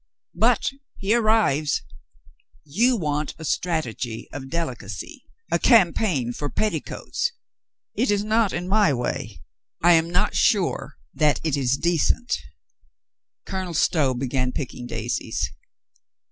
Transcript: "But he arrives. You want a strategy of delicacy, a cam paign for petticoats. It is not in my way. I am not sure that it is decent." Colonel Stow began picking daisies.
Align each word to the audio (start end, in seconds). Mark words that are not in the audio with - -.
"But 0.33 0.71
he 0.97 1.13
arrives. 1.13 1.83
You 2.63 2.97
want 2.97 3.35
a 3.37 3.45
strategy 3.45 4.27
of 4.33 4.49
delicacy, 4.49 5.25
a 5.51 5.59
cam 5.59 5.93
paign 5.93 6.35
for 6.35 6.49
petticoats. 6.49 7.31
It 7.93 8.09
is 8.09 8.23
not 8.23 8.51
in 8.51 8.67
my 8.67 8.95
way. 8.95 9.43
I 9.83 9.91
am 9.91 10.09
not 10.09 10.33
sure 10.35 10.97
that 11.13 11.39
it 11.43 11.55
is 11.55 11.77
decent." 11.77 12.35
Colonel 13.45 13.75
Stow 13.75 14.15
began 14.15 14.51
picking 14.51 14.87
daisies. 14.87 15.51